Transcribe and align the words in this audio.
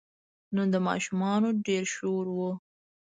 نن 0.55 0.67
د 0.73 0.75
ماشومانو 0.87 1.49
ډېر 1.67 1.83
شور 1.95 2.25
و. 2.35 2.37